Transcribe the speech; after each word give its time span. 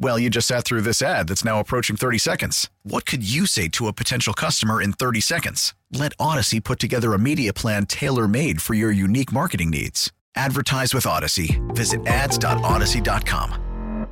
Well, 0.00 0.16
you 0.16 0.30
just 0.30 0.46
sat 0.46 0.64
through 0.64 0.82
this 0.82 1.02
ad 1.02 1.26
that's 1.26 1.44
now 1.44 1.58
approaching 1.58 1.96
30 1.96 2.18
seconds. 2.18 2.70
What 2.84 3.04
could 3.04 3.28
you 3.28 3.46
say 3.46 3.66
to 3.70 3.88
a 3.88 3.92
potential 3.92 4.32
customer 4.32 4.80
in 4.80 4.92
30 4.92 5.20
seconds? 5.20 5.74
Let 5.90 6.16
Audacy 6.18 6.62
put 6.62 6.78
together 6.78 7.14
a 7.14 7.18
media 7.18 7.52
plan 7.52 7.84
tailor 7.84 8.28
made 8.28 8.62
for 8.62 8.74
your 8.74 8.92
unique 8.92 9.32
marketing 9.32 9.70
needs. 9.70 10.12
Advertise 10.36 10.94
with 10.94 11.02
Audacy. 11.02 11.58
Visit 11.74 12.06
ads.audacy.com. 12.06 14.06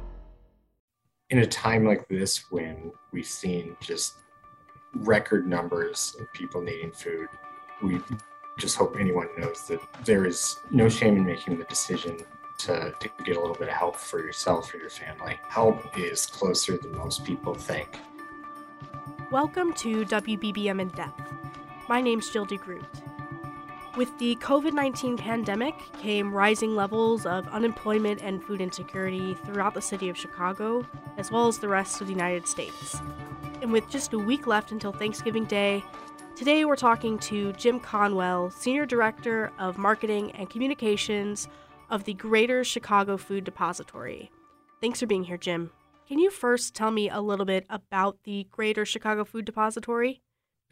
In 1.30 1.38
a 1.38 1.46
time 1.46 1.84
like 1.84 2.08
this, 2.08 2.50
when 2.50 2.90
we've 3.12 3.24
seen 3.24 3.76
just 3.80 4.14
record 4.94 5.46
numbers 5.46 6.16
of 6.20 6.26
people 6.32 6.62
needing 6.62 6.90
food, 6.90 7.28
we 7.80 8.00
just 8.58 8.76
hope 8.76 8.96
anyone 8.98 9.28
knows 9.38 9.68
that 9.68 9.78
there 10.04 10.26
is 10.26 10.56
no 10.72 10.88
shame 10.88 11.16
in 11.16 11.24
making 11.24 11.58
the 11.58 11.64
decision 11.64 12.18
to, 12.58 12.94
to 12.98 13.08
get 13.24 13.36
a 13.36 13.40
little 13.40 13.54
bit 13.54 13.68
of 13.68 13.74
help 13.74 13.96
for 13.96 14.20
yourself 14.20 14.72
or 14.72 14.78
your 14.78 14.90
family. 14.90 15.38
Help 15.48 15.98
is 15.98 16.26
closer 16.26 16.76
than 16.76 16.96
most 16.96 17.24
people 17.24 17.54
think. 17.54 17.98
Welcome 19.30 19.72
to 19.74 20.04
WBBM 20.04 20.80
in 20.80 20.88
Depth. 20.88 21.20
My 21.88 22.00
name's 22.00 22.30
Jill 22.30 22.46
DeGroot. 22.46 22.84
With 23.96 24.16
the 24.18 24.36
COVID 24.36 24.72
19 24.72 25.16
pandemic 25.16 25.74
came 26.00 26.32
rising 26.32 26.76
levels 26.76 27.24
of 27.24 27.48
unemployment 27.48 28.22
and 28.22 28.42
food 28.42 28.60
insecurity 28.60 29.34
throughout 29.44 29.74
the 29.74 29.80
city 29.80 30.08
of 30.08 30.16
Chicago, 30.16 30.86
as 31.16 31.30
well 31.30 31.48
as 31.48 31.58
the 31.58 31.68
rest 31.68 32.00
of 32.00 32.06
the 32.06 32.12
United 32.12 32.46
States. 32.46 33.00
And 33.62 33.72
with 33.72 33.88
just 33.88 34.12
a 34.12 34.18
week 34.18 34.46
left 34.46 34.70
until 34.70 34.92
Thanksgiving 34.92 35.46
Day, 35.46 35.82
today 36.34 36.64
we're 36.64 36.76
talking 36.76 37.18
to 37.20 37.52
Jim 37.54 37.80
Conwell, 37.80 38.50
Senior 38.50 38.84
Director 38.84 39.50
of 39.58 39.78
Marketing 39.78 40.30
and 40.32 40.50
Communications 40.50 41.48
of 41.90 42.04
the 42.04 42.14
Greater 42.14 42.64
Chicago 42.64 43.16
Food 43.16 43.44
Depository. 43.44 44.30
Thanks 44.80 45.00
for 45.00 45.06
being 45.06 45.24
here, 45.24 45.36
Jim. 45.36 45.70
Can 46.08 46.18
you 46.18 46.30
first 46.30 46.74
tell 46.74 46.90
me 46.90 47.10
a 47.10 47.20
little 47.20 47.46
bit 47.46 47.66
about 47.68 48.18
the 48.24 48.46
Greater 48.50 48.84
Chicago 48.84 49.24
Food 49.24 49.44
Depository? 49.44 50.22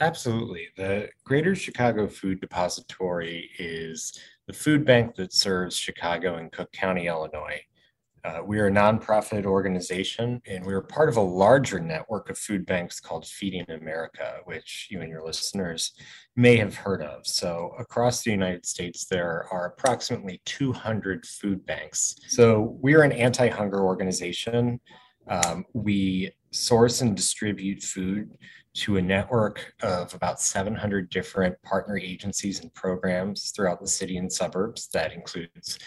Absolutely. 0.01 0.69
The 0.77 1.09
Greater 1.25 1.55
Chicago 1.55 2.09
Food 2.09 2.41
Depository 2.41 3.51
is 3.59 4.19
the 4.47 4.53
food 4.53 4.85
bank 4.85 5.15
that 5.17 5.33
serves 5.33 5.77
Chicago 5.77 6.37
and 6.37 6.51
Cook 6.53 6.71
County, 6.73 7.07
Illinois. 7.07 7.61
Uh, 8.25 8.41
we 8.43 8.59
are 8.59 8.69
a 8.69 8.71
nonprofit 8.71 9.45
organization, 9.45 10.41
and 10.47 10.65
we're 10.65 10.81
part 10.81 11.11
of 11.11 11.19
a 11.19 11.21
larger 11.21 11.79
network 11.79 12.31
of 12.31 12.39
food 12.39 12.65
banks 12.65 12.99
called 12.99 13.27
Feeding 13.27 13.71
America, 13.71 14.39
which 14.47 14.89
you 14.91 15.03
and 15.03 15.11
your 15.11 15.23
listeners 15.23 15.93
may 16.35 16.57
have 16.57 16.75
heard 16.75 17.03
of. 17.03 17.27
So, 17.27 17.75
across 17.79 18.23
the 18.23 18.31
United 18.31 18.65
States, 18.65 19.05
there 19.05 19.47
are 19.51 19.67
approximately 19.67 20.41
200 20.47 21.27
food 21.27 21.67
banks. 21.67 22.17
So, 22.29 22.79
we 22.81 22.95
are 22.95 23.03
an 23.03 23.13
anti 23.13 23.49
hunger 23.49 23.85
organization. 23.85 24.81
Um, 25.29 25.67
we 25.75 26.33
source 26.51 27.03
and 27.03 27.15
distribute 27.15 27.83
food 27.83 28.31
to 28.75 28.97
a 28.97 29.03
network 29.03 29.75
of 29.83 30.15
about 30.15 30.41
700 30.41 31.11
different 31.11 31.61
partner 31.63 31.99
agencies 31.99 32.61
and 32.61 32.73
programs 32.73 33.51
throughout 33.51 33.81
the 33.81 33.87
city 33.87 34.17
and 34.17 34.33
suburbs. 34.33 34.89
That 34.95 35.13
includes 35.13 35.79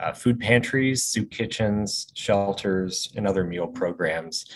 uh, 0.00 0.12
food 0.12 0.40
pantries, 0.40 1.04
soup 1.04 1.30
kitchens, 1.30 2.08
shelters, 2.14 3.12
and 3.16 3.26
other 3.26 3.44
meal 3.44 3.66
programs. 3.66 4.46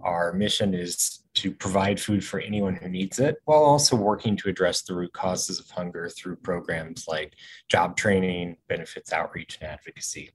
Our 0.00 0.32
mission 0.32 0.74
is 0.74 1.24
to 1.34 1.52
provide 1.52 2.00
food 2.00 2.24
for 2.24 2.40
anyone 2.40 2.76
who 2.76 2.88
needs 2.88 3.18
it 3.18 3.36
while 3.44 3.62
also 3.62 3.96
working 3.96 4.36
to 4.36 4.48
address 4.48 4.82
the 4.82 4.94
root 4.94 5.12
causes 5.12 5.60
of 5.60 5.68
hunger 5.70 6.08
through 6.08 6.36
programs 6.36 7.06
like 7.08 7.34
job 7.68 7.96
training, 7.96 8.56
benefits 8.68 9.12
outreach, 9.12 9.58
and 9.60 9.70
advocacy. 9.70 10.30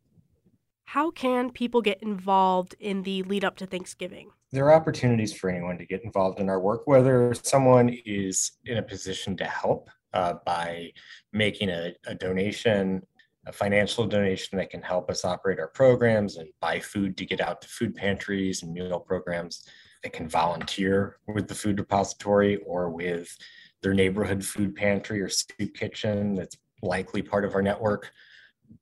How 0.85 1.11
can 1.11 1.49
people 1.49 1.81
get 1.81 2.03
involved 2.03 2.75
in 2.79 3.03
the 3.03 3.23
lead 3.23 3.43
up 3.43 3.57
to 3.57 3.65
Thanksgiving? 3.65 4.31
There 4.51 4.65
are 4.65 4.73
opportunities 4.73 5.33
for 5.33 5.49
anyone 5.49 5.77
to 5.79 5.85
get 5.85 6.03
involved 6.03 6.39
in 6.39 6.49
our 6.49 6.59
work, 6.59 6.85
whether 6.85 7.33
someone 7.33 7.89
is 8.05 8.51
in 8.65 8.77
a 8.77 8.83
position 8.83 9.35
to 9.37 9.45
help 9.45 9.89
uh, 10.13 10.35
by 10.45 10.91
making 11.31 11.69
a, 11.69 11.93
a 12.05 12.13
donation 12.13 13.01
a 13.45 13.51
financial 13.51 14.05
donation 14.05 14.57
that 14.57 14.69
can 14.69 14.81
help 14.81 15.09
us 15.09 15.25
operate 15.25 15.59
our 15.59 15.67
programs 15.67 16.37
and 16.37 16.49
buy 16.61 16.79
food 16.79 17.17
to 17.17 17.25
get 17.25 17.41
out 17.41 17.61
to 17.61 17.67
food 17.67 17.95
pantries 17.95 18.63
and 18.63 18.73
meal 18.73 18.99
programs. 18.99 19.67
They 20.01 20.09
can 20.09 20.29
volunteer 20.29 21.17
with 21.27 21.47
the 21.47 21.55
food 21.55 21.79
repository 21.79 22.57
or 22.65 22.89
with 22.89 23.35
their 23.81 23.93
neighborhood 23.93 24.45
food 24.45 24.75
pantry 24.75 25.21
or 25.21 25.29
soup 25.29 25.73
kitchen 25.75 26.35
that's 26.35 26.57
likely 26.81 27.21
part 27.21 27.45
of 27.45 27.55
our 27.55 27.61
network 27.61 28.11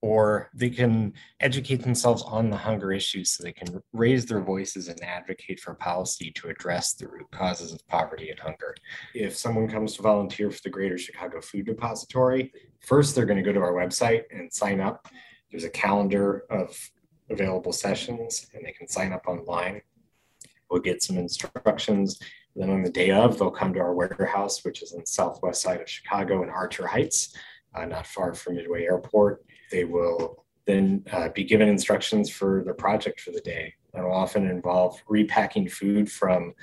or 0.01 0.49
they 0.53 0.69
can 0.69 1.13
educate 1.39 1.83
themselves 1.83 2.23
on 2.23 2.49
the 2.49 2.57
hunger 2.57 2.91
issues 2.91 3.31
so 3.31 3.43
they 3.43 3.51
can 3.51 3.81
raise 3.93 4.25
their 4.25 4.41
voices 4.41 4.87
and 4.87 5.01
advocate 5.03 5.59
for 5.59 5.73
policy 5.75 6.31
to 6.31 6.49
address 6.49 6.93
the 6.93 7.07
root 7.07 7.29
causes 7.31 7.73
of 7.73 7.87
poverty 7.87 8.29
and 8.29 8.39
hunger. 8.39 8.75
If 9.13 9.35
someone 9.35 9.67
comes 9.67 9.95
to 9.95 10.01
volunteer 10.01 10.49
for 10.51 10.61
the 10.63 10.69
Greater 10.69 10.97
Chicago 10.97 11.41
Food 11.41 11.65
Depository, 11.65 12.51
first 12.79 13.15
they're 13.15 13.25
going 13.25 13.43
to 13.43 13.43
go 13.43 13.53
to 13.53 13.59
our 13.59 13.73
website 13.73 14.23
and 14.31 14.51
sign 14.51 14.79
up. 14.79 15.07
There's 15.51 15.63
a 15.63 15.69
calendar 15.69 16.45
of 16.49 16.77
available 17.29 17.73
sessions 17.73 18.47
and 18.53 18.65
they 18.65 18.71
can 18.71 18.87
sign 18.87 19.13
up 19.13 19.27
online. 19.27 19.81
We'll 20.69 20.81
get 20.81 21.03
some 21.03 21.17
instructions. 21.17 22.19
Then 22.55 22.69
on 22.69 22.83
the 22.83 22.89
day 22.89 23.11
of, 23.11 23.37
they'll 23.37 23.51
come 23.51 23.73
to 23.73 23.79
our 23.79 23.93
warehouse, 23.93 24.63
which 24.63 24.81
is 24.81 24.93
on 24.93 25.01
the 25.01 25.05
southwest 25.05 25.61
side 25.61 25.81
of 25.81 25.89
Chicago 25.89 26.43
in 26.43 26.49
Archer 26.49 26.87
Heights, 26.87 27.35
uh, 27.73 27.85
not 27.85 28.07
far 28.07 28.33
from 28.33 28.55
Midway 28.55 28.83
Airport 28.83 29.43
they 29.71 29.85
will 29.85 30.45
then 30.65 31.03
uh, 31.11 31.29
be 31.29 31.43
given 31.43 31.67
instructions 31.67 32.29
for 32.29 32.63
the 32.65 32.73
project 32.73 33.19
for 33.19 33.31
the 33.31 33.41
day. 33.41 33.73
That 33.93 34.03
will 34.03 34.13
often 34.13 34.47
involve 34.47 35.01
repacking 35.07 35.67
food 35.67 36.09
from 36.11 36.53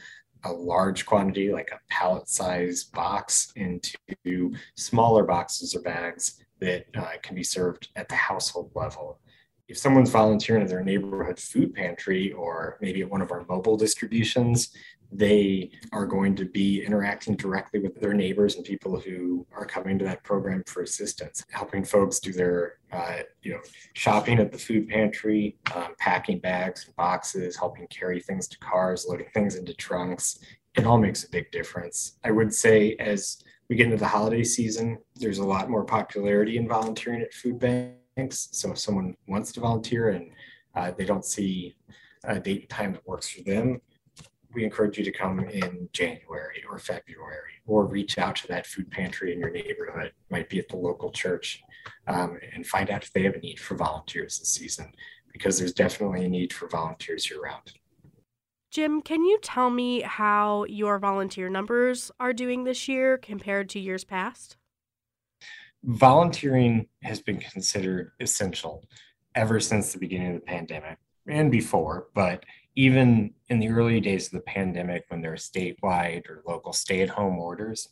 a 0.44 0.52
large 0.52 1.04
quantity, 1.04 1.52
like 1.52 1.70
a 1.72 1.80
pallet 1.90 2.28
size 2.28 2.84
box, 2.84 3.52
into 3.56 4.54
smaller 4.76 5.24
boxes 5.24 5.74
or 5.74 5.80
bags 5.80 6.42
that 6.60 6.86
uh, 6.96 7.12
can 7.22 7.34
be 7.34 7.42
served 7.42 7.88
at 7.96 8.08
the 8.08 8.14
household 8.14 8.70
level. 8.74 9.20
If 9.68 9.76
someone's 9.76 10.10
volunteering 10.10 10.62
at 10.62 10.68
their 10.68 10.82
neighborhood 10.82 11.38
food 11.38 11.74
pantry 11.74 12.32
or 12.32 12.78
maybe 12.80 13.02
at 13.02 13.10
one 13.10 13.20
of 13.20 13.30
our 13.30 13.44
mobile 13.48 13.76
distributions, 13.76 14.74
they 15.10 15.70
are 15.92 16.06
going 16.06 16.34
to 16.36 16.44
be 16.44 16.84
interacting 16.84 17.34
directly 17.34 17.80
with 17.80 17.98
their 18.00 18.12
neighbors 18.12 18.56
and 18.56 18.64
people 18.64 19.00
who 19.00 19.46
are 19.52 19.64
coming 19.64 19.98
to 19.98 20.04
that 20.04 20.22
program 20.22 20.62
for 20.66 20.82
assistance, 20.82 21.44
helping 21.50 21.84
folks 21.84 22.20
do 22.20 22.32
their, 22.32 22.74
uh, 22.92 23.20
you 23.42 23.52
know, 23.52 23.60
shopping 23.94 24.38
at 24.38 24.52
the 24.52 24.58
food 24.58 24.88
pantry, 24.88 25.56
um, 25.74 25.94
packing 25.98 26.38
bags 26.38 26.84
and 26.86 26.94
boxes, 26.96 27.56
helping 27.56 27.86
carry 27.88 28.20
things 28.20 28.46
to 28.48 28.58
cars, 28.58 29.06
loading 29.08 29.28
things 29.32 29.54
into 29.54 29.72
trunks. 29.74 30.40
It 30.76 30.84
all 30.84 30.98
makes 30.98 31.24
a 31.24 31.30
big 31.30 31.50
difference. 31.52 32.18
I 32.22 32.30
would 32.30 32.52
say 32.52 32.94
as 32.96 33.42
we 33.68 33.76
get 33.76 33.86
into 33.86 33.96
the 33.96 34.06
holiday 34.06 34.44
season, 34.44 34.98
there's 35.16 35.38
a 35.38 35.44
lot 35.44 35.70
more 35.70 35.84
popularity 35.84 36.58
in 36.58 36.68
volunteering 36.68 37.22
at 37.22 37.32
food 37.32 37.58
banks. 37.58 38.48
So 38.52 38.72
if 38.72 38.78
someone 38.78 39.16
wants 39.26 39.52
to 39.52 39.60
volunteer 39.60 40.10
and 40.10 40.30
uh, 40.74 40.92
they 40.96 41.04
don't 41.04 41.24
see 41.24 41.76
a 42.24 42.38
date 42.38 42.60
and 42.62 42.70
time 42.70 42.92
that 42.92 43.06
works 43.06 43.28
for 43.28 43.42
them, 43.42 43.80
we 44.54 44.64
encourage 44.64 44.98
you 44.98 45.04
to 45.04 45.12
come 45.12 45.40
in 45.40 45.88
January 45.92 46.62
or 46.68 46.78
February 46.78 47.52
or 47.66 47.86
reach 47.86 48.18
out 48.18 48.36
to 48.36 48.48
that 48.48 48.66
food 48.66 48.90
pantry 48.90 49.32
in 49.32 49.38
your 49.38 49.50
neighborhood, 49.50 50.12
might 50.30 50.48
be 50.48 50.58
at 50.58 50.68
the 50.68 50.76
local 50.76 51.10
church, 51.10 51.62
um, 52.06 52.38
and 52.54 52.66
find 52.66 52.90
out 52.90 53.02
if 53.02 53.12
they 53.12 53.22
have 53.22 53.34
a 53.34 53.40
need 53.40 53.60
for 53.60 53.74
volunteers 53.74 54.38
this 54.38 54.52
season 54.52 54.92
because 55.32 55.58
there's 55.58 55.74
definitely 55.74 56.24
a 56.24 56.28
need 56.28 56.52
for 56.52 56.68
volunteers 56.68 57.28
year 57.30 57.40
round. 57.40 57.72
Jim, 58.70 59.00
can 59.00 59.24
you 59.24 59.38
tell 59.42 59.70
me 59.70 60.02
how 60.02 60.64
your 60.64 60.98
volunteer 60.98 61.48
numbers 61.48 62.10
are 62.20 62.32
doing 62.32 62.64
this 62.64 62.88
year 62.88 63.16
compared 63.16 63.68
to 63.70 63.78
years 63.78 64.04
past? 64.04 64.56
Volunteering 65.84 66.86
has 67.02 67.20
been 67.20 67.38
considered 67.38 68.12
essential 68.20 68.84
ever 69.34 69.60
since 69.60 69.92
the 69.92 69.98
beginning 69.98 70.34
of 70.34 70.40
the 70.40 70.46
pandemic 70.46 70.98
and 71.26 71.50
before, 71.50 72.08
but 72.14 72.44
even 72.78 73.34
in 73.48 73.58
the 73.58 73.68
early 73.68 73.98
days 74.00 74.26
of 74.26 74.34
the 74.34 74.40
pandemic, 74.40 75.04
when 75.08 75.20
there 75.20 75.32
were 75.32 75.36
statewide 75.36 76.24
or 76.30 76.44
local 76.46 76.72
stay 76.72 77.00
at 77.00 77.08
home 77.08 77.36
orders, 77.36 77.88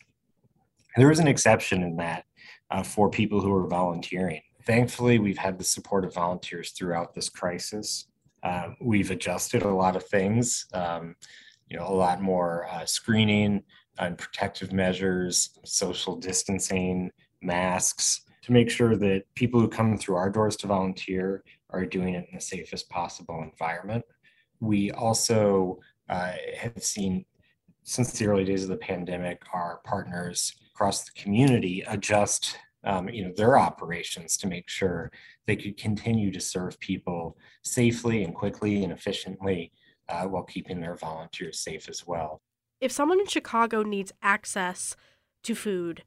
there 0.96 1.08
was 1.08 1.18
an 1.18 1.26
exception 1.26 1.82
in 1.82 1.96
that 1.96 2.24
uh, 2.70 2.84
for 2.84 3.10
people 3.10 3.40
who 3.40 3.50
were 3.50 3.66
volunteering. 3.66 4.40
Thankfully, 4.64 5.18
we've 5.18 5.36
had 5.36 5.58
the 5.58 5.64
support 5.64 6.04
of 6.04 6.14
volunteers 6.14 6.70
throughout 6.70 7.16
this 7.16 7.28
crisis. 7.28 8.06
Uh, 8.44 8.68
we've 8.80 9.10
adjusted 9.10 9.62
a 9.62 9.74
lot 9.74 9.96
of 9.96 10.04
things, 10.04 10.66
um, 10.72 11.16
you 11.68 11.76
know, 11.76 11.88
a 11.88 11.92
lot 11.92 12.22
more 12.22 12.68
uh, 12.70 12.84
screening 12.84 13.64
and 13.98 14.16
protective 14.16 14.72
measures, 14.72 15.50
social 15.64 16.14
distancing, 16.14 17.10
masks, 17.42 18.20
to 18.42 18.52
make 18.52 18.70
sure 18.70 18.94
that 18.94 19.24
people 19.34 19.58
who 19.58 19.66
come 19.66 19.98
through 19.98 20.14
our 20.14 20.30
doors 20.30 20.54
to 20.58 20.68
volunteer 20.68 21.42
are 21.70 21.84
doing 21.84 22.14
it 22.14 22.28
in 22.30 22.36
the 22.36 22.40
safest 22.40 22.88
possible 22.88 23.42
environment. 23.42 24.04
We 24.60 24.90
also 24.92 25.78
uh, 26.08 26.32
have 26.56 26.82
seen, 26.82 27.24
since 27.82 28.12
the 28.12 28.26
early 28.26 28.44
days 28.44 28.62
of 28.62 28.68
the 28.68 28.76
pandemic, 28.76 29.42
our 29.52 29.80
partners 29.84 30.54
across 30.74 31.04
the 31.04 31.12
community 31.20 31.82
adjust 31.86 32.58
um, 32.84 33.08
you 33.08 33.24
know 33.24 33.32
their 33.36 33.58
operations 33.58 34.36
to 34.38 34.46
make 34.46 34.68
sure 34.68 35.10
they 35.46 35.56
could 35.56 35.76
continue 35.76 36.30
to 36.30 36.40
serve 36.40 36.78
people 36.80 37.36
safely 37.62 38.22
and 38.22 38.34
quickly 38.34 38.84
and 38.84 38.92
efficiently 38.92 39.72
uh, 40.08 40.24
while 40.24 40.44
keeping 40.44 40.80
their 40.80 40.94
volunteers 40.94 41.58
safe 41.58 41.88
as 41.88 42.06
well. 42.06 42.40
If 42.80 42.92
someone 42.92 43.20
in 43.20 43.26
Chicago 43.26 43.82
needs 43.82 44.12
access 44.22 44.96
to 45.44 45.54
food, 45.54 46.04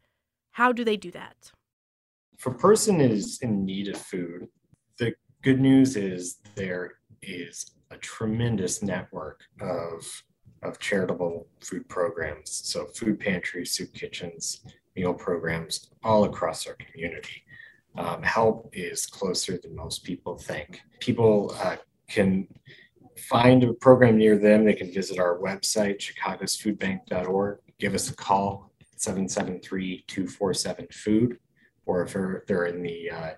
how 0.52 0.72
do 0.72 0.84
they 0.86 0.98
do 0.98 1.12
that? 1.12 1.52
If 2.38 2.46
a 2.46 2.52
person 2.52 3.02
is 3.02 3.40
in 3.42 3.66
need 3.66 3.90
of 3.90 3.98
food, 3.98 4.48
the 4.98 5.14
good 5.42 5.60
news 5.60 5.98
is 5.98 6.38
there 6.56 6.94
is 7.22 7.72
a 7.92 7.98
tremendous 7.98 8.82
network 8.82 9.44
of 9.62 10.24
of 10.62 10.78
charitable 10.80 11.48
food 11.62 11.88
programs. 11.88 12.52
So 12.52 12.88
food 12.88 13.18
pantries, 13.20 13.72
soup 13.72 13.94
kitchens, 13.94 14.62
meal 14.96 15.14
programs 15.14 15.92
all 16.04 16.24
across 16.26 16.68
our 16.68 16.76
community. 16.76 17.44
Um, 17.98 18.22
help 18.24 18.70
is 18.74 19.06
closer 19.06 19.58
than 19.62 19.74
most 19.76 20.04
people 20.04 20.38
think. 20.38 20.82
People 21.00 21.56
uh, 21.62 21.78
can 22.10 22.48
find 23.18 23.64
a 23.64 23.72
program 23.74 24.18
near 24.18 24.38
them. 24.38 24.66
They 24.66 24.74
can 24.74 24.94
visit 24.94 25.18
our 25.20 25.40
website, 25.40 26.00
chicagosfoodbank.org, 26.00 27.60
give 27.80 27.96
us 27.96 28.10
a 28.10 28.16
call, 28.16 28.72
773-247-FOOD, 28.98 31.38
or 31.86 32.04
if 32.04 32.12
they're, 32.14 32.44
they're 32.48 32.66
in 32.66 32.84
the 32.84 33.10
uh, 33.10 33.32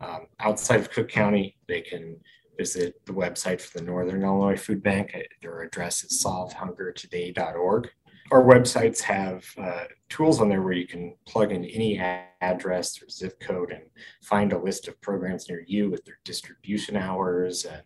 um, 0.00 0.26
outside 0.40 0.80
of 0.80 0.90
Cook 0.90 1.08
County, 1.08 1.56
they 1.68 1.80
can 1.80 2.16
visit 2.56 3.04
the 3.06 3.12
website 3.12 3.60
for 3.60 3.78
the 3.78 3.84
Northern 3.84 4.22
Illinois 4.22 4.56
Food 4.56 4.82
Bank. 4.82 5.16
Their 5.42 5.62
address 5.62 6.04
is 6.04 6.24
solvehungertoday.org 6.24 7.90
our 8.30 8.42
websites 8.42 9.00
have 9.00 9.44
uh, 9.58 9.84
tools 10.08 10.40
on 10.40 10.48
there 10.48 10.62
where 10.62 10.72
you 10.72 10.86
can 10.86 11.14
plug 11.26 11.52
in 11.52 11.64
any 11.64 11.98
address 12.40 13.00
or 13.02 13.08
zip 13.08 13.38
code 13.40 13.70
and 13.70 13.82
find 14.22 14.52
a 14.52 14.58
list 14.58 14.88
of 14.88 15.00
programs 15.00 15.48
near 15.48 15.62
you 15.66 15.90
with 15.90 16.04
their 16.04 16.18
distribution 16.24 16.96
hours 16.96 17.64
and 17.64 17.82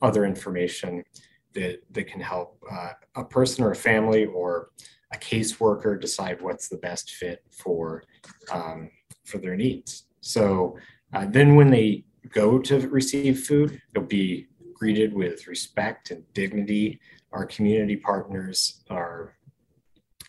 other 0.00 0.24
information 0.24 1.04
that, 1.52 1.82
that 1.90 2.06
can 2.06 2.20
help 2.20 2.62
uh, 2.70 2.92
a 3.16 3.24
person 3.24 3.62
or 3.62 3.72
a 3.72 3.76
family 3.76 4.24
or 4.24 4.70
a 5.12 5.18
caseworker 5.18 6.00
decide 6.00 6.40
what's 6.40 6.68
the 6.68 6.78
best 6.78 7.12
fit 7.12 7.44
for 7.50 8.02
um, 8.50 8.90
for 9.24 9.38
their 9.38 9.56
needs. 9.56 10.06
So 10.20 10.78
uh, 11.12 11.26
then 11.28 11.54
when 11.54 11.70
they 11.70 12.04
go 12.30 12.58
to 12.58 12.88
receive 12.88 13.44
food, 13.44 13.80
they'll 13.92 14.04
be 14.04 14.46
greeted 14.74 15.12
with 15.12 15.46
respect 15.46 16.10
and 16.10 16.24
dignity. 16.34 17.00
Our 17.32 17.46
community 17.46 17.96
partners 17.96 18.82
are 18.90 19.34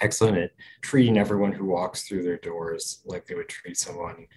excellent 0.01 0.37
at 0.37 0.51
treating 0.81 1.17
everyone 1.17 1.51
who 1.51 1.65
walks 1.65 2.03
through 2.03 2.23
their 2.23 2.37
doors 2.37 3.01
like 3.05 3.25
they 3.25 3.35
would 3.35 3.49
treat 3.49 3.77
someone 3.77 4.27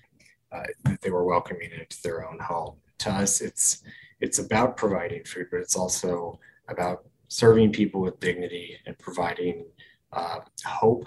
uh, 0.53 0.63
that 0.85 1.01
they 1.03 1.11
were 1.11 1.25
welcoming 1.25 1.71
into 1.73 2.01
their 2.03 2.29
own 2.29 2.39
home. 2.39 2.77
To 2.99 3.11
us, 3.11 3.41
it's 3.41 3.83
it's 4.21 4.39
about 4.39 4.77
providing 4.77 5.25
food, 5.25 5.49
but 5.51 5.61
it's 5.61 5.77
also 5.77 6.39
about 6.69 7.05
serving 7.29 7.73
people 7.73 8.01
with 8.01 8.21
dignity 8.21 8.79
and 8.87 8.99
providing 8.99 9.67
uh, 10.13 10.39
hope 10.65 11.07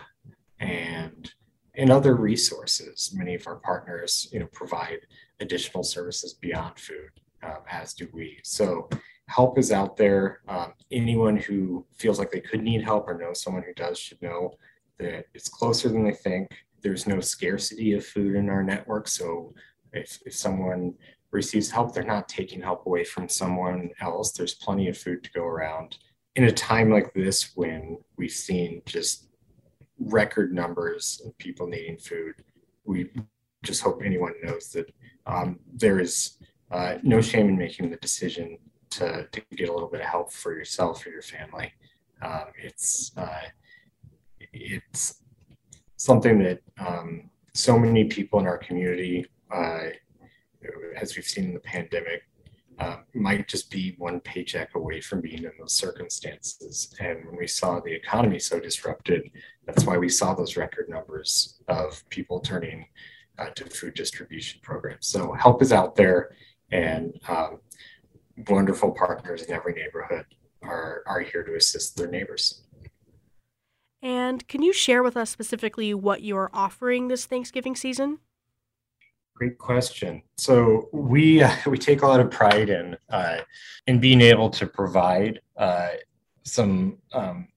and 0.60 1.32
and 1.80 1.92
other 1.92 2.16
resources. 2.16 3.12
Many 3.16 3.36
of 3.36 3.48
our 3.48 3.56
partners, 3.56 4.28
you 4.34 4.40
know, 4.40 4.48
provide 4.52 5.00
additional 5.40 5.84
services 5.84 6.34
beyond 6.34 6.78
food, 6.78 7.10
um, 7.42 7.60
as 7.72 7.94
do 7.94 8.10
we. 8.12 8.38
So 8.44 8.90
help 9.28 9.58
is 9.58 9.72
out 9.72 9.96
there. 9.96 10.42
Um, 10.50 10.74
anyone 10.92 11.38
who 11.38 11.86
feels 11.96 12.20
like 12.20 12.32
they 12.32 12.42
could 12.42 12.62
need 12.62 12.84
help 12.84 13.08
or 13.08 13.18
knows 13.18 13.42
someone 13.42 13.64
who 13.64 13.74
does 13.74 13.98
should 13.98 14.22
know 14.22 14.52
that 15.00 15.26
it's 15.34 15.48
closer 15.48 15.88
than 15.88 16.04
they 16.04 16.12
think. 16.12 16.50
There's 16.82 17.08
no 17.08 17.22
scarcity 17.22 17.94
of 17.94 18.06
food 18.06 18.36
in 18.36 18.50
our 18.50 18.62
network. 18.62 19.08
So 19.08 19.54
if, 19.94 20.20
if 20.26 20.36
someone 20.36 20.96
receives 21.32 21.72
help, 21.72 21.94
they're 21.94 22.04
not 22.04 22.28
taking 22.28 22.62
help 22.62 22.88
away 22.88 23.06
from 23.06 23.30
someone 23.30 23.92
else. 24.02 24.34
There's 24.34 24.54
plenty 24.54 24.90
of 24.90 24.98
food 24.98 25.24
to 25.24 25.32
go 25.32 25.44
around. 25.44 25.98
In 26.36 26.44
a 26.44 26.52
time 26.52 26.90
like 26.90 27.14
this, 27.14 27.56
when 27.56 28.00
we've 28.18 28.32
seen 28.32 28.82
just 28.86 29.29
record 30.00 30.54
numbers 30.54 31.22
of 31.26 31.38
people 31.38 31.68
needing 31.68 31.98
food, 31.98 32.36
we 32.86 33.10
just 33.64 33.82
hope 33.82 34.02
anyone 34.04 34.34
knows 34.44 34.70
that 34.70 34.92
um, 35.26 35.60
there 35.74 36.00
is 36.00 36.38
uh, 36.72 36.96
no 37.04 37.22
shame 37.22 37.50
in 37.50 37.58
making 37.58 37.90
the 37.90 37.98
decision 37.98 38.58
to, 38.92 39.28
to 39.32 39.42
get 39.56 39.70
a 39.70 39.74
little 39.74 39.90
bit 39.90 40.02
of 40.02 40.08
help 40.08 40.32
for 40.32 40.56
yourself 40.56 41.06
or 41.06 41.10
your 41.10 41.22
family. 41.22 41.72
Um, 42.22 42.46
it's 42.62 43.12
uh, 43.18 43.48
it's 44.54 45.22
something 45.96 46.40
that 46.40 46.60
um, 46.80 47.30
so 47.54 47.78
many 47.78 48.06
people 48.06 48.40
in 48.40 48.48
our 48.48 48.58
community, 48.58 49.26
uh, 49.54 49.88
as 50.96 51.16
we've 51.16 51.26
seen 51.26 51.46
in 51.46 51.54
the 51.54 51.60
pandemic, 51.60 52.24
uh, 52.80 52.98
might 53.14 53.48
just 53.48 53.70
be 53.70 53.96
one 53.98 54.20
paycheck 54.22 54.74
away 54.76 55.02
from 55.02 55.22
being 55.22 55.44
in 55.44 55.52
those 55.60 55.74
circumstances. 55.74 56.96
And 57.00 57.26
when 57.26 57.38
we 57.38 57.48
saw 57.48 57.80
the 57.80 57.94
economy 57.94 58.40
so 58.40 58.60
disrupted, 58.60 59.30
that's 59.70 59.86
why 59.86 59.98
we 59.98 60.10
saw 60.10 60.34
those 60.34 60.58
record 60.58 60.90
numbers 60.90 61.60
of 61.68 62.04
people 62.10 62.40
turning 62.40 62.88
uh, 63.38 63.50
to 63.52 63.66
food 63.66 63.94
distribution 63.94 64.60
programs. 64.64 65.08
So 65.08 65.34
help 65.34 65.62
is 65.62 65.72
out 65.72 65.96
there, 65.96 66.32
and 66.72 67.14
um, 67.28 67.60
wonderful 68.48 68.92
partners 68.92 69.44
in 69.44 69.54
every 69.54 69.74
neighborhood 69.74 70.26
are, 70.64 71.04
are 71.06 71.20
here 71.20 71.44
to 71.44 71.56
assist 71.56 71.98
their 71.98 72.08
neighbors. 72.08 72.62
And 74.02 74.48
can 74.48 74.64
you 74.64 74.74
share 74.74 75.04
with 75.04 75.16
us 75.16 75.30
specifically 75.30 75.94
what 75.94 76.24
you're 76.24 76.50
offering 76.52 77.08
this 77.08 77.26
Thanksgiving 77.26 77.76
season? 77.76 78.20
Great 79.36 79.60
question. 79.60 80.24
So 80.38 80.90
we 80.92 81.44
uh, 81.44 81.54
we 81.68 81.78
take 81.78 82.02
a 82.02 82.08
lot 82.08 82.20
of 82.20 82.32
pride 82.32 82.70
in 82.70 82.98
uh, 83.10 83.38
in 83.88 84.00
being 84.00 84.22
able 84.22 84.50
to 84.52 84.66
provide 84.66 85.42
uh, 85.58 85.90
some 86.44 86.98
um, 87.14 87.48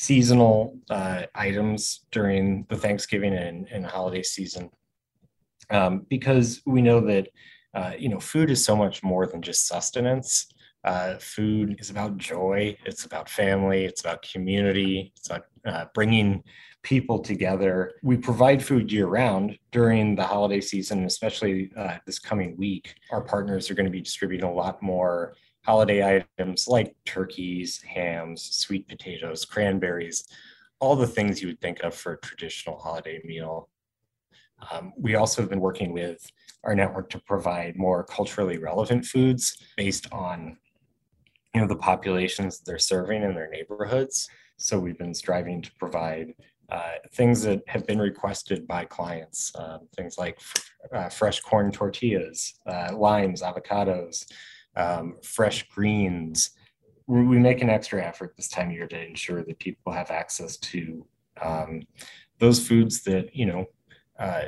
seasonal 0.00 0.78
uh, 0.88 1.22
items 1.34 2.06
during 2.10 2.64
the 2.70 2.76
Thanksgiving 2.76 3.34
and, 3.34 3.68
and 3.70 3.84
holiday 3.84 4.22
season, 4.22 4.70
um, 5.68 6.06
because 6.08 6.62
we 6.64 6.80
know 6.80 7.00
that 7.02 7.28
uh, 7.74 7.92
you 7.98 8.08
know, 8.08 8.18
food 8.18 8.50
is 8.50 8.64
so 8.64 8.74
much 8.74 9.02
more 9.02 9.26
than 9.26 9.42
just 9.42 9.66
sustenance. 9.66 10.46
Uh, 10.84 11.16
food 11.18 11.76
is 11.78 11.90
about 11.90 12.16
joy. 12.16 12.76
It's 12.84 13.04
about 13.04 13.28
family. 13.28 13.84
It's 13.84 14.00
about 14.00 14.22
community. 14.22 15.12
It's 15.16 15.28
about 15.28 15.44
uh, 15.66 15.84
bringing 15.94 16.42
people 16.82 17.18
together. 17.18 17.92
We 18.02 18.16
provide 18.16 18.64
food 18.64 18.90
year 18.90 19.06
round 19.06 19.58
during 19.70 20.14
the 20.14 20.24
holiday 20.24 20.60
season, 20.60 21.04
especially 21.04 21.70
uh, 21.76 21.98
this 22.06 22.18
coming 22.18 22.56
week. 22.56 22.94
Our 23.10 23.20
partners 23.20 23.70
are 23.70 23.74
going 23.74 23.86
to 23.86 23.92
be 23.92 24.00
distributing 24.00 24.48
a 24.48 24.52
lot 24.52 24.82
more 24.82 25.34
holiday 25.64 26.22
items 26.38 26.66
like 26.66 26.94
turkeys, 27.04 27.82
hams, 27.82 28.42
sweet 28.42 28.88
potatoes, 28.88 29.44
cranberries, 29.44 30.24
all 30.78 30.96
the 30.96 31.06
things 31.06 31.42
you 31.42 31.48
would 31.48 31.60
think 31.60 31.80
of 31.80 31.94
for 31.94 32.12
a 32.14 32.20
traditional 32.20 32.78
holiday 32.78 33.20
meal. 33.24 33.68
Um, 34.70 34.92
we 34.96 35.14
also 35.14 35.42
have 35.42 35.50
been 35.50 35.60
working 35.60 35.92
with 35.92 36.26
our 36.64 36.74
network 36.74 37.10
to 37.10 37.18
provide 37.18 37.76
more 37.76 38.04
culturally 38.04 38.58
relevant 38.58 39.04
foods 39.04 39.56
based 39.76 40.06
on 40.12 40.56
you 41.54 41.60
know 41.60 41.66
the 41.66 41.76
populations 41.76 42.60
they're 42.60 42.78
serving 42.78 43.22
in 43.22 43.34
their 43.34 43.48
neighborhoods 43.48 44.28
so 44.56 44.78
we've 44.78 44.98
been 44.98 45.14
striving 45.14 45.62
to 45.62 45.72
provide 45.78 46.34
uh, 46.70 46.92
things 47.14 47.42
that 47.42 47.62
have 47.66 47.86
been 47.86 47.98
requested 47.98 48.66
by 48.66 48.84
clients 48.84 49.52
um, 49.58 49.80
things 49.96 50.18
like 50.18 50.40
uh, 50.94 51.08
fresh 51.08 51.40
corn 51.40 51.70
tortillas 51.70 52.54
uh, 52.66 52.90
limes 52.96 53.42
avocados 53.42 54.24
um, 54.76 55.16
fresh 55.22 55.68
greens 55.68 56.50
we 57.06 57.40
make 57.40 57.60
an 57.60 57.68
extra 57.68 58.04
effort 58.04 58.34
this 58.36 58.48
time 58.48 58.68
of 58.68 58.74
year 58.74 58.86
to 58.86 59.04
ensure 59.04 59.42
that 59.42 59.58
people 59.58 59.92
have 59.92 60.12
access 60.12 60.56
to 60.58 61.04
um, 61.42 61.82
those 62.38 62.66
foods 62.66 63.02
that 63.02 63.34
you 63.34 63.46
know 63.46 63.66
uh, 64.18 64.44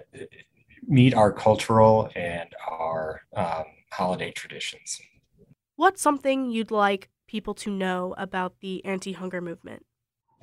meet 0.87 1.15
our 1.15 1.33
cultural 1.33 2.11
and 2.15 2.49
our 2.69 3.23
um, 3.35 3.65
holiday 3.91 4.31
traditions. 4.31 5.01
What's 5.77 6.03
something 6.03 6.51
you'd 6.51 6.71
like 6.71 7.09
people 7.27 7.55
to 7.55 7.71
know 7.71 8.15
about 8.19 8.61
the 8.61 8.85
anti 8.85 9.13
hunger 9.13 9.41
movement? 9.41 9.85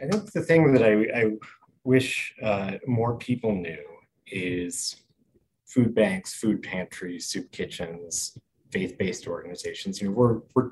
I 0.02 0.08
think 0.08 0.32
the 0.32 0.42
thing 0.42 0.74
that 0.74 0.84
I, 0.84 0.94
I 1.20 1.32
wish 1.90 2.36
uh, 2.44 2.74
more 2.86 3.18
people 3.18 3.56
knew 3.56 3.84
is 4.28 4.98
food 5.66 5.96
banks, 5.96 6.36
food 6.36 6.62
pantries, 6.62 7.26
soup 7.26 7.52
kitchens, 7.52 8.38
faith-based 8.70 9.28
organizations. 9.28 10.00
You 10.00 10.10
know, 10.10 10.14
we're 10.14 10.40
we're 10.54 10.70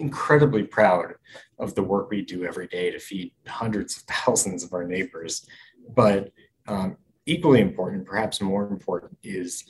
incredibly 0.00 0.64
proud 0.64 1.14
of 1.60 1.76
the 1.76 1.82
work 1.82 2.10
we 2.10 2.22
do 2.22 2.44
every 2.44 2.66
day 2.66 2.90
to 2.90 2.98
feed 2.98 3.30
hundreds 3.46 3.96
of 3.96 4.02
thousands 4.14 4.64
of 4.64 4.72
our 4.72 4.84
neighbors. 4.84 5.46
But 5.94 6.32
um, 6.66 6.96
equally 7.24 7.60
important, 7.60 8.04
perhaps 8.04 8.40
more 8.40 8.66
important, 8.66 9.16
is 9.22 9.64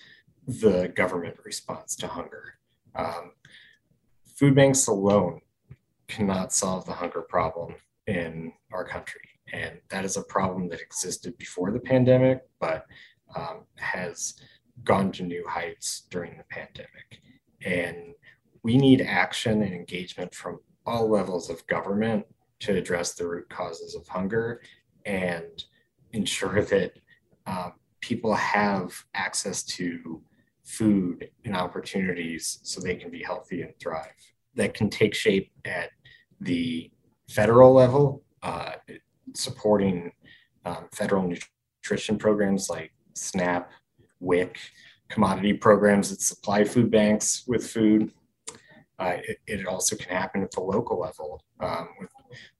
the 0.46 0.90
government 0.96 1.36
response 1.44 1.96
to 1.96 2.06
hunger. 2.06 2.54
Um, 2.96 3.32
food 4.36 4.54
banks 4.54 4.86
alone 4.86 5.42
cannot 6.08 6.54
solve 6.54 6.86
the 6.86 6.94
hunger 6.94 7.20
problem 7.20 7.74
in 8.06 8.54
our 8.72 8.84
country. 8.84 9.37
And 9.52 9.78
that 9.90 10.04
is 10.04 10.16
a 10.16 10.22
problem 10.22 10.68
that 10.68 10.80
existed 10.80 11.36
before 11.38 11.70
the 11.70 11.80
pandemic, 11.80 12.42
but 12.60 12.86
um, 13.36 13.64
has 13.76 14.34
gone 14.84 15.12
to 15.12 15.22
new 15.22 15.46
heights 15.46 16.06
during 16.10 16.36
the 16.36 16.44
pandemic. 16.44 17.20
And 17.64 18.14
we 18.62 18.76
need 18.76 19.00
action 19.00 19.62
and 19.62 19.74
engagement 19.74 20.34
from 20.34 20.60
all 20.86 21.08
levels 21.08 21.50
of 21.50 21.66
government 21.66 22.26
to 22.60 22.76
address 22.76 23.14
the 23.14 23.26
root 23.26 23.48
causes 23.48 23.94
of 23.94 24.06
hunger 24.08 24.62
and 25.04 25.64
ensure 26.12 26.62
that 26.62 26.92
uh, 27.46 27.70
people 28.00 28.34
have 28.34 29.04
access 29.14 29.62
to 29.62 30.22
food 30.64 31.30
and 31.44 31.56
opportunities 31.56 32.58
so 32.62 32.80
they 32.80 32.94
can 32.94 33.10
be 33.10 33.22
healthy 33.22 33.62
and 33.62 33.72
thrive. 33.80 34.06
That 34.54 34.74
can 34.74 34.90
take 34.90 35.14
shape 35.14 35.50
at 35.64 35.90
the 36.40 36.90
federal 37.28 37.72
level, 37.72 38.22
uh, 38.42 38.72
supporting 39.34 40.12
um, 40.64 40.88
federal 40.92 41.28
nutrition 41.82 42.18
programs 42.18 42.68
like 42.68 42.92
SNAP, 43.14 43.70
WIC, 44.20 44.58
commodity 45.08 45.54
programs 45.54 46.10
that 46.10 46.20
supply 46.20 46.64
food 46.64 46.90
banks 46.90 47.44
with 47.46 47.66
food. 47.66 48.12
Uh, 48.98 49.18
it, 49.28 49.38
it, 49.46 49.66
also 49.66 49.94
can 49.94 50.08
happen 50.08 50.42
at 50.42 50.50
the 50.50 50.60
local 50.60 50.98
level 50.98 51.40
um, 51.60 51.88
with 52.00 52.10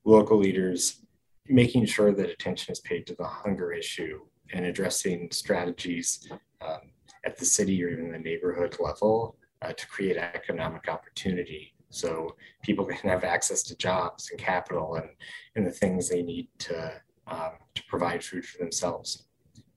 local 0.05 0.39
leaders 0.39 1.05
making 1.49 1.85
sure 1.85 2.13
that 2.13 2.31
attention 2.31 2.71
is 2.71 2.81
paid 2.81 3.07
to 3.07 3.15
the 3.17 3.25
hunger 3.25 3.73
issue 3.73 4.21
and 4.53 4.65
addressing 4.65 5.29
strategies 5.33 6.29
um, 6.61 6.93
at 7.25 7.37
the 7.37 7.45
city 7.45 7.83
or 7.83 7.89
even 7.89 8.13
the 8.13 8.19
neighborhood 8.19 8.77
level 8.79 9.37
uh, 9.63 9.73
to 9.73 9.87
create 9.89 10.17
economic 10.17 10.89
opportunity 10.89 11.75
so 11.91 12.37
people 12.63 12.85
can 12.87 13.09
have 13.09 13.25
access 13.25 13.63
to 13.65 13.77
jobs 13.77 14.31
and 14.31 14.39
capital 14.39 14.97
and, 14.97 15.09
and 15.57 15.67
the 15.67 15.71
things 15.71 16.09
they 16.09 16.23
need 16.23 16.49
to, 16.59 17.01
um, 17.27 17.53
to 17.75 17.83
provide 17.89 18.23
food 18.25 18.45
for 18.45 18.59
themselves. 18.59 19.25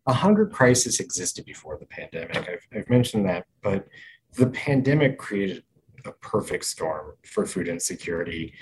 A 0.08 0.14
hunger 0.14 0.48
crisis 0.48 1.00
existed 1.00 1.46
before 1.46 1.78
the 1.78 1.86
pandemic. 1.86 2.38
I've, 2.38 2.68
I've 2.76 2.90
mentioned 2.90 3.28
that, 3.28 3.46
but 3.62 3.88
the 4.34 4.48
pandemic 4.48 5.20
created 5.20 5.64
a 6.06 6.12
perfect 6.12 6.66
storm 6.66 7.14
for 7.24 7.46
food 7.46 7.68
insecurity. 7.68 8.54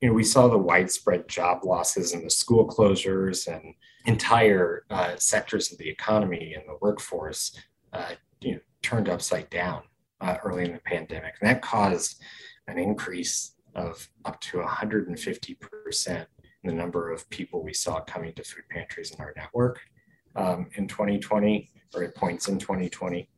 You 0.00 0.08
know, 0.08 0.14
we 0.14 0.24
saw 0.24 0.48
the 0.48 0.56
widespread 0.56 1.28
job 1.28 1.64
losses 1.64 2.14
and 2.14 2.24
the 2.24 2.30
school 2.30 2.66
closures 2.66 3.46
and 3.46 3.74
entire 4.06 4.84
uh, 4.90 5.16
sectors 5.16 5.72
of 5.72 5.78
the 5.78 5.88
economy 5.88 6.54
and 6.54 6.64
the 6.66 6.78
workforce, 6.80 7.54
uh, 7.92 8.12
you 8.40 8.52
know, 8.52 8.60
turned 8.80 9.08
upside 9.08 9.50
down 9.50 9.82
uh, 10.20 10.36
early 10.44 10.64
in 10.64 10.72
the 10.72 10.80
pandemic. 10.80 11.34
And 11.40 11.50
that 11.50 11.62
caused 11.62 12.22
an 12.68 12.78
increase 12.78 13.56
of 13.74 14.08
up 14.24 14.40
to 14.40 14.58
150% 14.58 16.10
in 16.10 16.26
the 16.64 16.72
number 16.72 17.10
of 17.10 17.28
people 17.30 17.62
we 17.62 17.74
saw 17.74 18.00
coming 18.00 18.32
to 18.34 18.44
food 18.44 18.64
pantries 18.70 19.10
in 19.10 19.20
our 19.20 19.32
network 19.36 19.80
um, 20.36 20.68
in 20.74 20.86
2020 20.86 21.70
or 21.94 22.04
at 22.04 22.14
points 22.14 22.48
in 22.48 22.58
2020. 22.58 23.28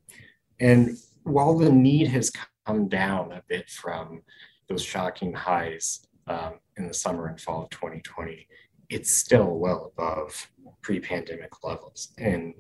And 0.59 0.97
while 1.23 1.57
the 1.57 1.71
need 1.71 2.09
has 2.09 2.33
come 2.67 2.89
down 2.89 3.33
a 3.33 3.43
bit 3.49 3.71
from 3.71 4.23
those 4.69 4.83
shocking 4.83 5.33
highs 5.33 6.07
um, 6.27 6.55
in 6.77 6.87
the 6.87 6.95
summer 6.95 7.27
and 7.27 7.41
fall 7.41 7.63
of 7.65 7.71
2020, 7.71 8.47
it's 8.89 9.11
still 9.11 9.59
well 9.59 9.93
above 9.97 10.51
pre 10.83 11.01
pandemic 11.01 11.65
levels. 11.65 12.13
And 12.19 12.55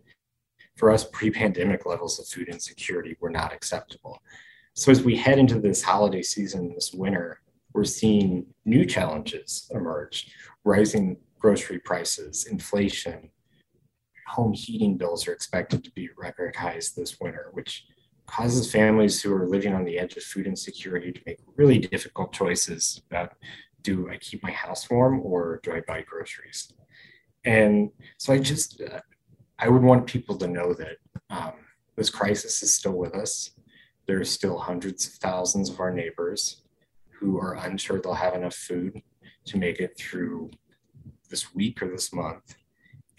for 0.76 0.90
us, 0.90 1.04
pre 1.12 1.30
pandemic 1.30 1.86
levels 1.86 2.18
of 2.18 2.26
food 2.26 2.48
insecurity 2.48 3.16
were 3.20 3.30
not 3.30 3.52
acceptable. 3.52 4.22
So 4.80 4.90
as 4.90 5.02
we 5.02 5.14
head 5.14 5.38
into 5.38 5.60
this 5.60 5.82
holiday 5.82 6.22
season, 6.22 6.72
this 6.72 6.94
winter, 6.94 7.42
we're 7.74 7.84
seeing 7.84 8.46
new 8.64 8.86
challenges 8.86 9.70
emerge 9.74 10.32
rising 10.64 11.18
grocery 11.38 11.78
prices, 11.80 12.46
inflation. 12.46 13.28
Home 14.28 14.54
heating 14.54 14.96
bills 14.96 15.28
are 15.28 15.34
expected 15.34 15.84
to 15.84 15.90
be 15.90 16.08
record 16.16 16.56
highs 16.56 16.92
this 16.92 17.20
winter, 17.20 17.50
which 17.52 17.84
causes 18.26 18.72
families 18.72 19.20
who 19.20 19.34
are 19.34 19.46
living 19.46 19.74
on 19.74 19.84
the 19.84 19.98
edge 19.98 20.16
of 20.16 20.22
food 20.22 20.46
insecurity 20.46 21.12
to 21.12 21.20
make 21.26 21.40
really 21.56 21.78
difficult 21.78 22.32
choices 22.32 23.02
about 23.10 23.34
do 23.82 24.08
I 24.08 24.16
keep 24.16 24.42
my 24.42 24.52
house 24.52 24.88
warm 24.88 25.20
or 25.20 25.60
do 25.62 25.74
I 25.74 25.82
buy 25.86 26.00
groceries? 26.08 26.72
And 27.44 27.90
so 28.16 28.32
I 28.32 28.38
just, 28.38 28.80
uh, 28.80 29.00
I 29.58 29.68
would 29.68 29.82
want 29.82 30.06
people 30.06 30.38
to 30.38 30.48
know 30.48 30.72
that 30.72 30.96
um, 31.28 31.52
this 31.96 32.08
crisis 32.08 32.62
is 32.62 32.72
still 32.72 32.94
with 32.94 33.14
us 33.14 33.50
there's 34.10 34.28
still 34.28 34.58
hundreds 34.58 35.06
of 35.06 35.12
thousands 35.14 35.70
of 35.70 35.78
our 35.78 35.92
neighbors 35.92 36.62
who 37.10 37.38
are 37.38 37.54
unsure 37.54 38.00
they'll 38.00 38.12
have 38.12 38.34
enough 38.34 38.56
food 38.56 39.00
to 39.44 39.56
make 39.56 39.78
it 39.78 39.96
through 39.96 40.50
this 41.28 41.54
week 41.54 41.80
or 41.80 41.86
this 41.88 42.12
month. 42.12 42.56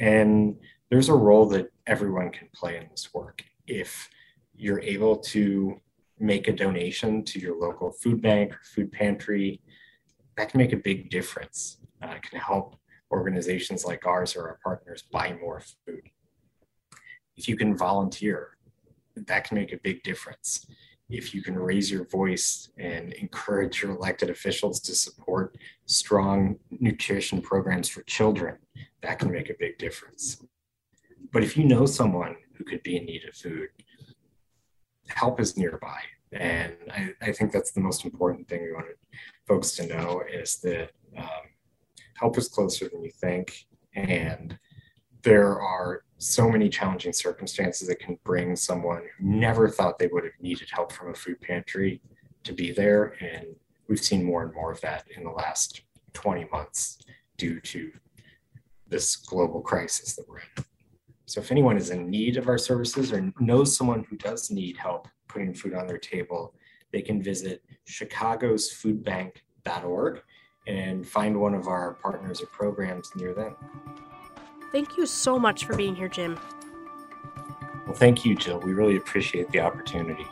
And 0.01 0.57
there's 0.89 1.07
a 1.07 1.13
role 1.13 1.45
that 1.45 1.71
everyone 1.87 2.29
can 2.29 2.49
play 2.53 2.75
in 2.75 2.89
this 2.91 3.13
work. 3.13 3.41
If 3.67 4.09
you're 4.53 4.81
able 4.81 5.15
to 5.35 5.79
make 6.19 6.49
a 6.49 6.51
donation 6.51 7.23
to 7.23 7.39
your 7.39 7.57
local 7.57 7.93
food 7.93 8.21
bank 8.21 8.51
or 8.51 8.59
food 8.61 8.91
pantry, 8.91 9.61
that 10.35 10.49
can 10.49 10.57
make 10.57 10.73
a 10.73 10.87
big 10.89 11.09
difference. 11.09 11.77
Uh, 12.03 12.15
it 12.17 12.23
can 12.23 12.37
help 12.37 12.75
organizations 13.13 13.85
like 13.85 14.05
ours 14.05 14.35
or 14.35 14.45
our 14.45 14.59
partners 14.61 15.05
buy 15.09 15.37
more 15.39 15.61
food. 15.85 16.03
If 17.37 17.47
you 17.47 17.55
can 17.55 17.77
volunteer, 17.77 18.57
that 19.27 19.43
can 19.45 19.57
make 19.57 19.73
a 19.73 19.77
big 19.77 20.03
difference. 20.03 20.65
If 21.09 21.33
you 21.33 21.41
can 21.41 21.59
raise 21.59 21.91
your 21.91 22.05
voice 22.05 22.71
and 22.77 23.11
encourage 23.13 23.81
your 23.81 23.91
elected 23.91 24.29
officials 24.29 24.79
to 24.81 24.95
support 24.95 25.57
strong 25.85 26.57
nutrition 26.69 27.41
programs 27.41 27.89
for 27.89 28.01
children, 28.03 28.57
that 29.01 29.19
can 29.19 29.31
make 29.31 29.49
a 29.49 29.55
big 29.59 29.77
difference. 29.77 30.41
But 31.33 31.43
if 31.43 31.57
you 31.57 31.65
know 31.65 31.85
someone 31.85 32.35
who 32.53 32.63
could 32.63 32.83
be 32.83 32.97
in 32.97 33.05
need 33.05 33.25
of 33.27 33.35
food, 33.35 33.69
help 35.07 35.39
is 35.39 35.57
nearby. 35.57 35.99
And 36.31 36.73
I, 36.89 37.13
I 37.21 37.31
think 37.33 37.51
that's 37.51 37.71
the 37.71 37.81
most 37.81 38.05
important 38.05 38.47
thing 38.47 38.61
we 38.61 38.71
wanted 38.71 38.95
folks 39.45 39.71
to 39.73 39.87
know 39.87 40.23
is 40.31 40.57
that 40.59 40.91
um, 41.17 41.25
help 42.15 42.37
is 42.37 42.47
closer 42.47 42.87
than 42.87 43.03
you 43.03 43.11
think. 43.11 43.65
And 43.95 44.57
there 45.23 45.59
are 45.59 46.03
so 46.21 46.47
many 46.47 46.69
challenging 46.69 47.11
circumstances 47.11 47.87
that 47.87 47.99
can 47.99 48.15
bring 48.23 48.55
someone 48.55 49.01
who 49.17 49.25
never 49.25 49.67
thought 49.67 49.97
they 49.97 50.05
would 50.05 50.23
have 50.23 50.39
needed 50.39 50.67
help 50.71 50.91
from 50.91 51.09
a 51.09 51.15
food 51.15 51.41
pantry 51.41 51.99
to 52.43 52.53
be 52.53 52.71
there. 52.71 53.15
And 53.19 53.47
we've 53.87 53.99
seen 53.99 54.23
more 54.23 54.43
and 54.43 54.53
more 54.53 54.71
of 54.71 54.79
that 54.81 55.05
in 55.17 55.23
the 55.23 55.31
last 55.31 55.81
20 56.13 56.47
months 56.51 56.99
due 57.37 57.59
to 57.61 57.91
this 58.87 59.15
global 59.15 59.61
crisis 59.61 60.15
that 60.15 60.29
we're 60.29 60.37
in. 60.37 60.63
So 61.25 61.41
if 61.41 61.51
anyone 61.51 61.75
is 61.75 61.89
in 61.89 62.07
need 62.07 62.37
of 62.37 62.47
our 62.47 62.59
services 62.59 63.11
or 63.11 63.33
knows 63.39 63.75
someone 63.75 64.03
who 64.03 64.15
does 64.17 64.51
need 64.51 64.77
help 64.77 65.07
putting 65.27 65.55
food 65.55 65.73
on 65.73 65.87
their 65.87 65.97
table, 65.97 66.53
they 66.91 67.01
can 67.01 67.23
visit 67.23 67.63
chicagosfoodbank.org 67.87 70.21
and 70.67 71.07
find 71.07 71.39
one 71.39 71.55
of 71.55 71.67
our 71.67 71.95
partners 71.95 72.41
or 72.41 72.45
programs 72.47 73.09
near 73.15 73.33
them. 73.33 73.55
Thank 74.71 74.97
you 74.97 75.05
so 75.05 75.37
much 75.37 75.65
for 75.65 75.75
being 75.75 75.95
here, 75.95 76.07
Jim. 76.07 76.39
Well, 77.85 77.95
thank 77.95 78.23
you, 78.23 78.35
Jill. 78.35 78.59
We 78.59 78.73
really 78.73 78.95
appreciate 78.95 79.51
the 79.51 79.59
opportunity. 79.59 80.25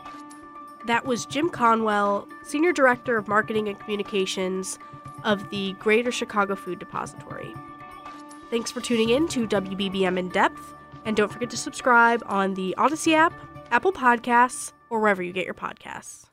That 0.86 1.04
was 1.04 1.26
Jim 1.26 1.50
Conwell, 1.50 2.26
Senior 2.42 2.72
Director 2.72 3.18
of 3.18 3.28
Marketing 3.28 3.68
and 3.68 3.78
Communications 3.78 4.78
of 5.24 5.50
the 5.50 5.74
Greater 5.74 6.10
Chicago 6.10 6.54
Food 6.56 6.78
Depository. 6.78 7.54
Thanks 8.50 8.70
for 8.70 8.80
tuning 8.80 9.10
in 9.10 9.28
to 9.28 9.46
WBBM 9.46 10.18
In 10.18 10.30
Depth, 10.30 10.74
and 11.04 11.16
don't 11.16 11.30
forget 11.30 11.50
to 11.50 11.56
subscribe 11.56 12.22
on 12.26 12.54
the 12.54 12.74
Audacy 12.78 13.12
app, 13.12 13.38
Apple 13.70 13.92
Podcasts, 13.92 14.72
or 14.88 15.00
wherever 15.00 15.22
you 15.22 15.32
get 15.32 15.44
your 15.44 15.54
podcasts. 15.54 16.24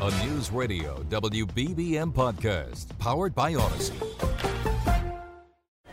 A 0.00 0.26
News 0.26 0.52
Radio 0.52 1.02
WBBM 1.08 2.12
podcast 2.12 2.96
powered 2.98 3.34
by 3.34 3.54
Audacy. 3.54 4.47